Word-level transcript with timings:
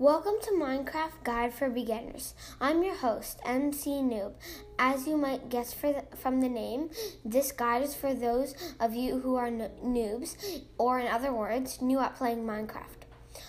Welcome 0.00 0.34
to 0.42 0.50
Minecraft 0.50 1.22
Guide 1.22 1.54
for 1.54 1.70
Beginners. 1.70 2.34
I'm 2.60 2.82
your 2.82 2.96
host, 2.96 3.38
MC 3.44 3.90
Noob. 3.90 4.32
As 4.76 5.06
you 5.06 5.16
might 5.16 5.50
guess 5.50 5.72
the, 5.72 6.02
from 6.16 6.40
the 6.40 6.48
name, 6.48 6.90
this 7.24 7.52
guide 7.52 7.84
is 7.84 7.94
for 7.94 8.12
those 8.12 8.56
of 8.80 8.96
you 8.96 9.20
who 9.20 9.36
are 9.36 9.52
no- 9.52 9.70
noobs, 9.84 10.62
or 10.78 10.98
in 10.98 11.06
other 11.06 11.32
words, 11.32 11.80
new 11.80 12.00
at 12.00 12.16
playing 12.16 12.44
Minecraft. 12.44 13.06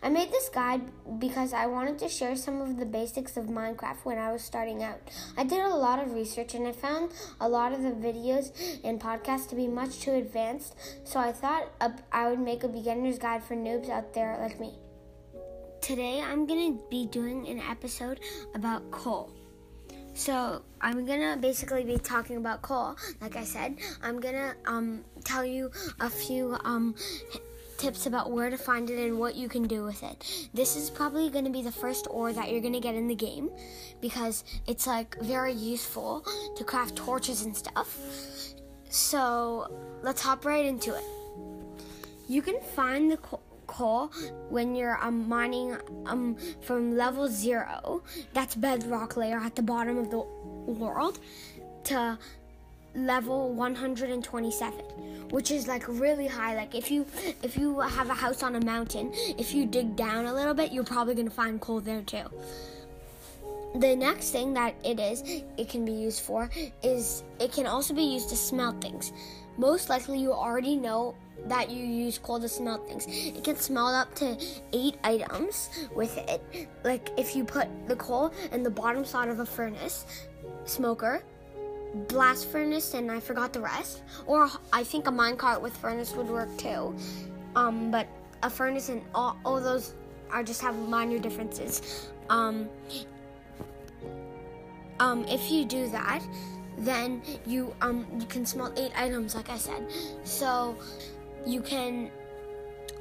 I 0.00 0.10
made 0.10 0.30
this 0.30 0.48
guide 0.48 0.82
because 1.18 1.52
I 1.52 1.66
wanted 1.66 1.98
to 1.98 2.08
share 2.08 2.36
some 2.36 2.60
of 2.60 2.76
the 2.76 2.86
basics 2.86 3.36
of 3.36 3.46
Minecraft 3.46 4.04
when 4.04 4.18
I 4.18 4.30
was 4.30 4.42
starting 4.42 4.84
out. 4.84 5.00
I 5.36 5.42
did 5.42 5.58
a 5.58 5.74
lot 5.74 5.98
of 5.98 6.12
research 6.12 6.54
and 6.54 6.68
I 6.68 6.72
found 6.72 7.10
a 7.40 7.48
lot 7.48 7.72
of 7.72 7.82
the 7.82 7.90
videos 7.90 8.52
and 8.84 9.00
podcasts 9.00 9.48
to 9.48 9.56
be 9.56 9.66
much 9.66 9.98
too 9.98 10.12
advanced, 10.12 10.76
so 11.02 11.18
I 11.18 11.32
thought 11.32 11.72
I 12.12 12.30
would 12.30 12.38
make 12.38 12.62
a 12.62 12.68
beginner's 12.68 13.18
guide 13.18 13.42
for 13.42 13.56
noobs 13.56 13.90
out 13.90 14.14
there 14.14 14.38
like 14.40 14.60
me. 14.60 14.78
Today 15.88 16.20
I'm 16.20 16.44
going 16.44 16.76
to 16.76 16.84
be 16.90 17.06
doing 17.06 17.48
an 17.48 17.60
episode 17.60 18.20
about 18.54 18.90
coal. 18.90 19.32
So 20.12 20.60
I'm 20.82 21.06
gonna 21.06 21.38
basically 21.40 21.82
be 21.82 21.96
talking 21.96 22.36
about 22.36 22.60
coal. 22.60 22.94
Like 23.22 23.36
I 23.36 23.44
said, 23.44 23.78
I'm 24.02 24.20
gonna 24.20 24.54
um, 24.66 25.02
tell 25.24 25.46
you 25.46 25.70
a 26.00 26.10
few 26.10 26.58
um, 26.62 26.94
tips 27.78 28.04
about 28.04 28.30
where 28.30 28.50
to 28.50 28.58
find 28.58 28.90
it 28.90 29.02
and 29.02 29.18
what 29.18 29.34
you 29.34 29.48
can 29.48 29.66
do 29.66 29.82
with 29.82 30.02
it. 30.02 30.50
This 30.52 30.76
is 30.76 30.90
probably 30.90 31.30
gonna 31.30 31.48
be 31.48 31.62
the 31.62 31.72
first 31.72 32.06
ore 32.10 32.34
that 32.34 32.52
you're 32.52 32.60
gonna 32.60 32.80
get 32.80 32.94
in 32.94 33.08
the 33.08 33.14
game 33.14 33.48
because 34.02 34.44
it's 34.66 34.86
like 34.86 35.18
very 35.22 35.54
useful 35.54 36.22
to 36.54 36.64
craft 36.64 36.96
torches 36.96 37.46
and 37.46 37.56
stuff. 37.56 37.98
So 38.90 39.72
let's 40.02 40.20
hop 40.20 40.44
right 40.44 40.66
into 40.66 40.94
it. 40.94 41.04
You 42.28 42.42
can 42.42 42.60
find 42.76 43.10
the 43.10 43.16
coal 43.68 44.10
when 44.48 44.74
you're 44.74 44.98
um, 45.02 45.28
mining 45.28 45.76
um, 46.06 46.36
from 46.60 46.96
level 46.96 47.28
zero, 47.28 48.02
that's 48.34 48.56
bedrock 48.56 49.16
layer 49.16 49.38
at 49.38 49.54
the 49.54 49.62
bottom 49.62 49.96
of 49.98 50.10
the 50.10 50.18
world, 50.18 51.20
to 51.84 52.18
level 52.94 53.52
127 53.52 54.74
which 55.30 55.50
is 55.50 55.68
like 55.68 55.86
really 55.88 56.26
high. 56.26 56.56
Like 56.56 56.74
if 56.74 56.90
you 56.90 57.06
if 57.42 57.56
you 57.56 57.80
have 57.80 58.10
a 58.10 58.14
house 58.14 58.42
on 58.42 58.56
a 58.56 58.60
mountain 58.64 59.12
if 59.38 59.54
you 59.54 59.66
dig 59.66 59.96
down 59.96 60.26
a 60.26 60.34
little 60.34 60.54
bit 60.54 60.72
you're 60.72 60.84
probably 60.84 61.14
going 61.14 61.28
to 61.28 61.34
find 61.34 61.60
coal 61.60 61.80
there 61.80 62.02
too. 62.02 62.24
The 63.74 63.94
next 63.94 64.30
thing 64.30 64.54
that 64.54 64.74
it 64.84 64.98
is 64.98 65.22
it 65.56 65.68
can 65.68 65.84
be 65.84 65.92
used 65.92 66.22
for 66.22 66.50
is 66.82 67.22
it 67.38 67.52
can 67.52 67.66
also 67.66 67.94
be 67.94 68.02
used 68.02 68.30
to 68.30 68.36
smelt 68.36 68.80
things. 68.80 69.12
Most 69.58 69.88
likely 69.90 70.18
you 70.18 70.32
already 70.32 70.76
know 70.76 71.14
that 71.46 71.70
you 71.70 71.84
use 71.84 72.18
coal 72.18 72.40
to 72.40 72.48
smelt 72.48 72.88
things. 72.88 73.06
It 73.08 73.44
can 73.44 73.56
smelt 73.56 73.94
up 73.94 74.14
to 74.16 74.36
eight 74.72 74.96
items 75.04 75.70
with 75.94 76.16
it. 76.18 76.68
Like 76.84 77.10
if 77.16 77.34
you 77.34 77.44
put 77.44 77.68
the 77.88 77.96
coal 77.96 78.32
in 78.52 78.62
the 78.62 78.70
bottom 78.70 79.04
side 79.04 79.28
of 79.28 79.40
a 79.40 79.46
furnace, 79.46 80.06
smoker, 80.64 81.22
blast 82.08 82.48
furnace, 82.48 82.94
and 82.94 83.10
I 83.10 83.20
forgot 83.20 83.52
the 83.52 83.60
rest. 83.60 84.02
Or 84.26 84.48
I 84.72 84.84
think 84.84 85.06
a 85.06 85.10
minecart 85.10 85.60
with 85.60 85.76
furnace 85.76 86.14
would 86.14 86.28
work 86.28 86.54
too. 86.58 86.94
Um, 87.56 87.90
but 87.90 88.06
a 88.42 88.50
furnace 88.50 88.88
and 88.88 89.02
all, 89.14 89.36
all 89.44 89.60
those 89.60 89.94
are 90.30 90.42
just 90.42 90.60
have 90.60 90.76
minor 90.76 91.18
differences. 91.18 92.08
Um, 92.28 92.68
um, 95.00 95.24
if 95.24 95.50
you 95.50 95.64
do 95.64 95.88
that, 95.90 96.22
then 96.78 97.22
you 97.44 97.74
um 97.80 98.06
you 98.20 98.26
can 98.26 98.46
smelt 98.46 98.78
eight 98.78 98.92
items, 98.96 99.34
like 99.34 99.50
I 99.50 99.56
said. 99.56 99.84
So 100.24 100.76
you 101.46 101.60
can 101.60 102.10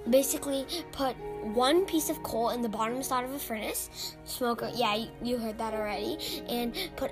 basically 0.10 0.66
put 0.92 1.16
one 1.54 1.86
piece 1.86 2.10
of 2.10 2.22
coal 2.24 2.50
in 2.50 2.62
the 2.62 2.70
bottom 2.70 3.04
side 3.04 3.24
of 3.24 3.34
a 3.34 3.40
furnace, 3.40 4.16
smoker. 4.26 4.72
Yeah, 4.74 5.06
you 5.22 5.38
heard 5.38 5.58
that 5.58 5.74
already, 5.74 6.18
and 6.48 6.74
put 6.96 7.12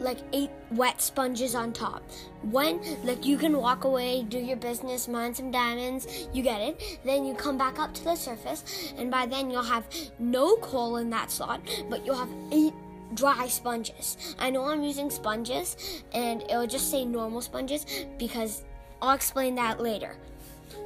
like 0.00 0.18
eight 0.32 0.50
wet 0.72 1.00
sponges 1.00 1.54
on 1.54 1.72
top. 1.72 2.02
When 2.42 2.80
like 3.04 3.24
you 3.24 3.36
can 3.38 3.56
walk 3.56 3.84
away, 3.84 4.24
do 4.24 4.38
your 4.38 4.56
business, 4.56 5.08
mine 5.08 5.34
some 5.34 5.50
diamonds, 5.50 6.28
you 6.32 6.42
get 6.42 6.60
it. 6.60 6.98
Then 7.04 7.24
you 7.24 7.34
come 7.34 7.56
back 7.56 7.78
up 7.78 7.94
to 7.94 8.04
the 8.04 8.16
surface, 8.16 8.92
and 8.96 9.10
by 9.10 9.26
then 9.26 9.50
you'll 9.50 9.62
have 9.62 9.86
no 10.18 10.56
coal 10.56 10.96
in 10.96 11.10
that 11.10 11.30
slot, 11.30 11.60
but 11.88 12.04
you'll 12.04 12.16
have 12.16 12.30
eight 12.52 12.74
dry 13.14 13.46
sponges. 13.46 14.34
I 14.38 14.50
know 14.50 14.64
I'm 14.64 14.82
using 14.82 15.10
sponges, 15.10 16.02
and 16.12 16.42
it'll 16.42 16.66
just 16.66 16.90
say 16.90 17.04
normal 17.04 17.40
sponges 17.40 17.86
because 18.18 18.64
I'll 19.00 19.14
explain 19.14 19.54
that 19.56 19.80
later. 19.80 20.16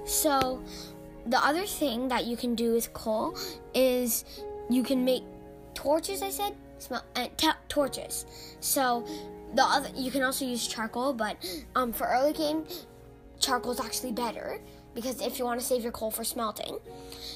So, 0.04 0.62
the 1.26 1.38
other 1.44 1.66
thing 1.66 2.08
that 2.08 2.24
you 2.24 2.36
can 2.36 2.54
do 2.54 2.72
with 2.72 2.92
coal 2.92 3.36
is 3.74 4.24
you 4.70 4.82
can 4.82 5.04
make 5.04 5.22
torches. 5.74 6.22
I 6.22 6.30
said 6.30 6.54
smell 6.78 7.04
uh, 7.16 7.28
t- 7.36 7.50
torches. 7.68 8.26
So 8.60 9.06
the 9.54 9.62
other 9.62 9.90
you 9.94 10.10
can 10.10 10.22
also 10.22 10.44
use 10.44 10.66
charcoal, 10.66 11.12
but 11.12 11.36
um, 11.74 11.92
for 11.92 12.06
early 12.06 12.32
game, 12.32 12.64
charcoal 13.40 13.72
is 13.72 13.80
actually 13.80 14.12
better 14.12 14.60
because 14.94 15.20
if 15.20 15.38
you 15.38 15.44
want 15.44 15.60
to 15.60 15.66
save 15.66 15.82
your 15.82 15.92
coal 15.92 16.10
for 16.10 16.24
smelting, 16.24 16.78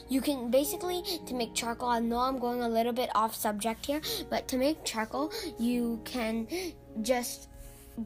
you 0.09 0.21
can 0.21 0.51
basically 0.51 1.03
to 1.27 1.35
make 1.35 1.55
charcoal. 1.55 1.89
I 1.89 2.01
know 2.01 2.19
I'm 2.19 2.39
going 2.39 2.63
a 2.63 2.69
little 2.69 2.93
bit 2.93 3.11
off 3.15 3.35
subject 3.35 3.87
here, 3.87 4.01
but 4.31 4.49
to 4.49 4.57
make 4.57 4.85
charcoal, 4.85 5.33
you 5.59 6.01
can 6.05 6.49
just 7.03 7.49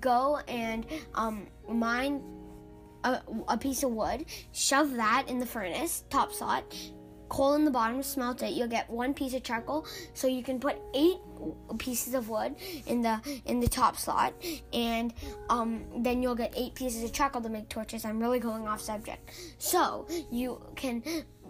go 0.01 0.41
and 0.49 0.85
um, 1.15 1.47
mine 1.69 2.23
a, 3.07 3.23
a 3.49 3.59
piece 3.59 3.83
of 3.83 3.91
wood, 3.91 4.27
shove 4.53 4.95
that 4.97 5.25
in 5.29 5.39
the 5.39 5.47
furnace, 5.47 6.05
top 6.11 6.33
slot, 6.33 6.65
coal 7.29 7.55
in 7.55 7.65
the 7.65 7.71
bottom, 7.71 8.03
smelt 8.03 8.43
it. 8.43 8.53
You'll 8.53 8.69
get 8.69 8.89
one 8.89 9.13
piece 9.13 9.35
of 9.35 9.43
charcoal, 9.43 9.87
so 10.15 10.27
you 10.27 10.43
can 10.43 10.61
put 10.61 10.77
eight 10.95 11.17
pieces 11.79 12.15
of 12.15 12.29
wood 12.29 12.55
in 12.87 13.03
the 13.03 13.21
in 13.47 13.61
the 13.61 13.69
top 13.69 13.97
slot, 13.97 14.33
and 14.73 15.13
um, 15.49 15.85
then 16.03 16.23
you'll 16.23 16.37
get 16.37 16.53
eight 16.57 16.75
pieces 16.75 17.03
of 17.03 17.13
charcoal 17.13 17.43
to 17.43 17.49
make 17.49 17.69
torches. 17.69 18.05
I'm 18.05 18.21
really 18.21 18.39
going 18.39 18.69
off 18.69 18.81
subject. 18.81 19.31
So 19.59 20.07
you 20.31 20.61
can 20.77 21.03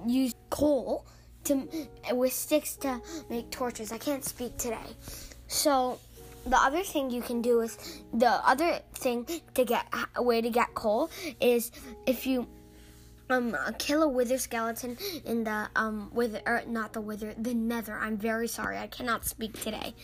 use 0.06 0.32
coal 0.50 1.06
to 1.44 1.68
with 2.12 2.32
sticks 2.32 2.76
to 2.76 3.00
make 3.28 3.50
torches. 3.50 3.92
I 3.92 3.98
can't 3.98 4.24
speak 4.24 4.56
today, 4.56 4.88
so 5.46 5.98
the 6.46 6.56
other 6.56 6.82
thing 6.82 7.10
you 7.10 7.22
can 7.22 7.42
do 7.42 7.60
is 7.60 8.02
the 8.14 8.30
other 8.48 8.80
thing 8.94 9.26
to 9.54 9.64
get 9.64 9.86
a 10.14 10.22
way 10.22 10.40
to 10.40 10.50
get 10.50 10.74
coal 10.74 11.10
is 11.40 11.72
if 12.06 12.26
you 12.26 12.46
um 13.28 13.56
kill 13.78 14.02
a 14.04 14.08
wither 14.08 14.38
skeleton 14.38 14.96
in 15.24 15.42
the 15.42 15.68
um 15.74 16.10
wither 16.14 16.40
or 16.46 16.62
not 16.68 16.92
the 16.92 17.00
wither 17.00 17.34
the 17.36 17.54
nether. 17.54 17.94
I'm 17.94 18.16
very 18.16 18.46
sorry. 18.46 18.78
I 18.78 18.86
cannot 18.86 19.24
speak 19.24 19.60
today. 19.60 19.94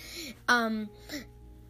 Um 0.48 0.88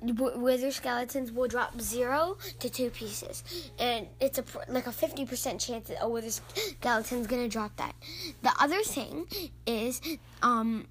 wither 0.03 0.73
skeletons 0.73 1.31
will 1.31 1.47
drop 1.47 1.81
zero 1.81 2.37
to 2.59 2.69
two 2.69 2.91
pieces, 2.91 3.45
and 3.79 4.09
it's 4.21 4.39
a 4.39 4.45
like 4.69 4.87
a 4.87 4.93
fifty 4.93 5.25
percent 5.25 5.61
chance 5.61 5.89
that 5.89 5.99
a 6.01 6.09
wither 6.09 6.31
skeleton's 6.31 7.27
gonna 7.27 7.49
drop 7.49 7.77
that. 7.77 7.95
The 8.43 8.53
other 8.59 8.83
thing 8.83 9.27
is, 9.67 10.01
um, 10.43 10.87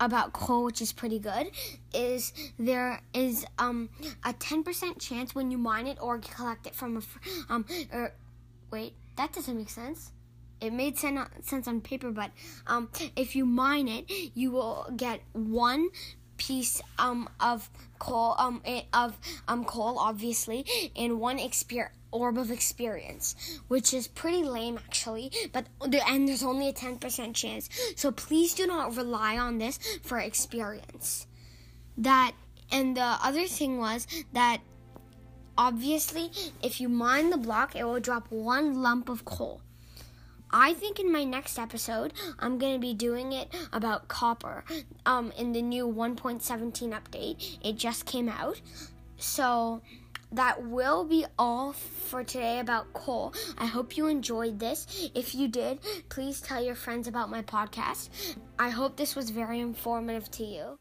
about 0.00 0.32
coal, 0.32 0.64
which 0.64 0.80
is 0.80 0.92
pretty 0.92 1.18
good, 1.18 1.50
is 1.94 2.32
there 2.58 3.02
is 3.14 3.44
um 3.58 3.88
a 4.24 4.32
ten 4.32 4.62
percent 4.62 4.98
chance 5.00 5.34
when 5.34 5.50
you 5.50 5.58
mine 5.58 5.86
it 5.86 5.98
or 6.00 6.18
collect 6.18 6.66
it 6.66 6.74
from 6.74 6.96
a 6.96 7.02
um 7.52 7.64
or 7.92 8.12
wait 8.70 8.94
that 9.16 9.32
doesn't 9.32 9.56
make 9.56 9.70
sense. 9.70 10.12
It 10.60 10.72
made 10.72 10.98
sense 10.98 11.68
on 11.68 11.80
paper, 11.80 12.10
but 12.10 12.30
um 12.66 12.90
if 13.16 13.36
you 13.36 13.44
mine 13.46 13.88
it, 13.88 14.10
you 14.34 14.50
will 14.50 14.86
get 14.96 15.20
one 15.32 15.88
piece 16.36 16.80
um 16.98 17.28
of 17.40 17.68
coal 17.98 18.34
um 18.38 18.62
of 18.92 19.18
um 19.48 19.64
coal 19.64 19.98
obviously 19.98 20.64
and 20.94 21.18
one 21.18 21.38
exper- 21.38 21.90
orb 22.10 22.38
of 22.38 22.50
experience 22.50 23.34
which 23.68 23.92
is 23.92 24.08
pretty 24.08 24.42
lame 24.42 24.78
actually 24.78 25.30
but 25.52 25.66
the 25.86 26.06
and 26.08 26.28
there's 26.28 26.42
only 26.42 26.68
a 26.68 26.72
10% 26.72 27.34
chance 27.34 27.68
so 27.96 28.10
please 28.10 28.54
do 28.54 28.66
not 28.66 28.96
rely 28.96 29.36
on 29.36 29.58
this 29.58 29.78
for 30.02 30.18
experience 30.18 31.26
that 31.96 32.32
and 32.70 32.96
the 32.96 33.18
other 33.22 33.46
thing 33.46 33.78
was 33.78 34.06
that 34.32 34.60
obviously 35.56 36.30
if 36.62 36.80
you 36.80 36.88
mine 36.88 37.30
the 37.30 37.36
block 37.36 37.76
it 37.76 37.84
will 37.84 38.00
drop 38.00 38.30
one 38.30 38.82
lump 38.82 39.08
of 39.08 39.24
coal 39.24 39.60
I 40.50 40.74
think 40.74 40.98
in 40.98 41.12
my 41.12 41.24
next 41.24 41.58
episode, 41.58 42.14
I'm 42.38 42.58
going 42.58 42.72
to 42.72 42.78
be 42.78 42.94
doing 42.94 43.32
it 43.32 43.54
about 43.72 44.08
copper 44.08 44.64
um, 45.04 45.32
in 45.36 45.52
the 45.52 45.62
new 45.62 45.86
1.17 45.86 46.98
update. 46.98 47.58
It 47.62 47.76
just 47.76 48.06
came 48.06 48.28
out. 48.28 48.60
So 49.18 49.82
that 50.32 50.66
will 50.66 51.04
be 51.04 51.24
all 51.38 51.72
for 51.72 52.24
today 52.24 52.60
about 52.60 52.92
coal. 52.92 53.32
I 53.56 53.66
hope 53.66 53.96
you 53.96 54.06
enjoyed 54.06 54.58
this. 54.58 55.10
If 55.14 55.34
you 55.34 55.48
did, 55.48 55.80
please 56.08 56.40
tell 56.40 56.62
your 56.62 56.74
friends 56.74 57.08
about 57.08 57.30
my 57.30 57.42
podcast. 57.42 58.10
I 58.58 58.70
hope 58.70 58.96
this 58.96 59.16
was 59.16 59.30
very 59.30 59.60
informative 59.60 60.30
to 60.32 60.44
you. 60.44 60.78